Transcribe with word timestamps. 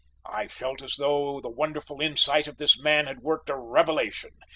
I 0.25 0.47
felt 0.47 0.81
as 0.81 0.95
though 0.95 1.39
the 1.41 1.51
wonderful 1.51 2.01
insight 2.01 2.47
of 2.47 2.57
this 2.57 2.75
man 2.81 3.05
had 3.05 3.19
worked 3.19 3.51
a 3.51 3.55
revelation. 3.55 4.31